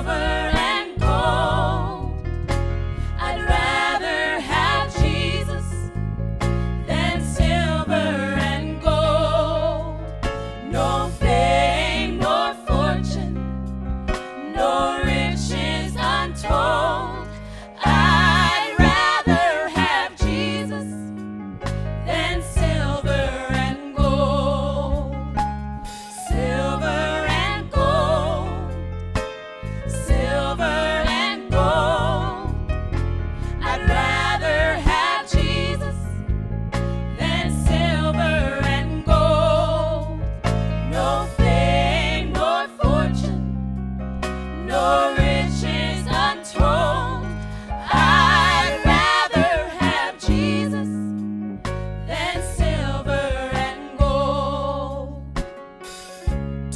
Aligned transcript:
over. 0.00 0.39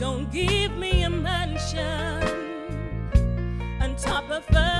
Don't 0.04 0.30
give 0.30 0.76
me 0.76 1.04
a 1.04 1.08
mansion 1.08 1.80
on 3.80 3.96
top 3.96 4.28
of 4.30 4.44
a 4.50 4.73